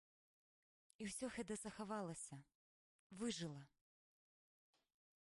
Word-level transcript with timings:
І 1.03 1.07
усё 1.09 1.25
гэта 1.35 1.53
захавалася, 1.65 2.37
выжыла. 3.23 3.63